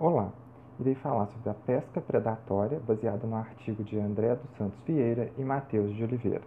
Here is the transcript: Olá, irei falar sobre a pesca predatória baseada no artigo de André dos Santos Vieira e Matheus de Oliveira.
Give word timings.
Olá, 0.00 0.32
irei 0.78 0.94
falar 0.94 1.26
sobre 1.26 1.50
a 1.50 1.54
pesca 1.54 2.00
predatória 2.00 2.78
baseada 2.86 3.26
no 3.26 3.34
artigo 3.34 3.82
de 3.82 3.98
André 3.98 4.36
dos 4.36 4.56
Santos 4.56 4.78
Vieira 4.86 5.32
e 5.36 5.42
Matheus 5.42 5.92
de 5.96 6.04
Oliveira. 6.04 6.44